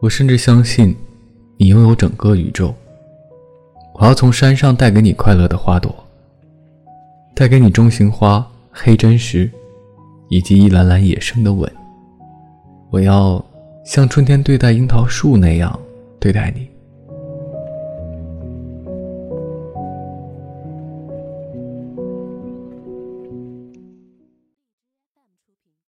[0.00, 0.94] 我甚至相信
[1.56, 2.74] 你拥有整个宇宙。
[3.94, 5.92] 我要从山上带给你快乐的花朵，
[7.34, 9.50] 带给你中型花、黑真实，
[10.28, 11.70] 以及一篮篮野生的吻。
[12.90, 13.44] 我要
[13.84, 15.76] 像春天对待樱桃树那样
[16.20, 16.68] 对待你。